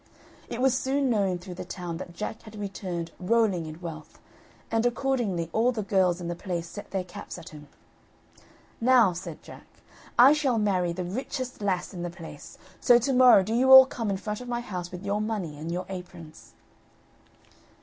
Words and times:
It 0.49 0.61
was 0.61 0.75
soon 0.75 1.11
known 1.11 1.37
through 1.37 1.53
the 1.53 1.63
town 1.63 1.97
that 1.97 2.15
Jack 2.15 2.41
had 2.41 2.55
returned 2.55 3.11
rolling 3.19 3.67
in 3.67 3.79
wealth, 3.81 4.17
and 4.71 4.83
accordingly 4.83 5.47
all 5.53 5.71
the 5.71 5.83
girls 5.83 6.19
in 6.19 6.27
the 6.27 6.33
place 6.33 6.67
set 6.67 6.89
their 6.89 7.03
caps 7.03 7.37
at 7.37 7.49
him. 7.49 7.67
"Now," 8.81 9.13
said 9.13 9.43
Jack, 9.43 9.67
"I 10.17 10.33
shall 10.33 10.57
marry 10.57 10.91
the 10.91 11.05
richest 11.05 11.61
lass 11.61 11.93
in 11.93 12.01
the 12.01 12.09
place; 12.09 12.57
so 12.79 12.97
tomorrow 12.97 13.43
do 13.43 13.53
you 13.53 13.69
all 13.71 13.85
come 13.85 14.09
in 14.09 14.17
front 14.17 14.41
of 14.41 14.47
my 14.49 14.61
house 14.61 14.89
with 14.91 15.05
your 15.05 15.21
money 15.21 15.55
in 15.55 15.69
your 15.69 15.85
aprons." 15.87 16.53